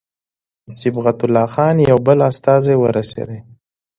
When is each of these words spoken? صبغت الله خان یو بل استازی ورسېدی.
صبغت 0.79 1.19
الله 1.25 1.47
خان 1.53 1.75
یو 1.89 1.97
بل 2.07 2.19
استازی 2.31 2.75
ورسېدی. 2.79 3.39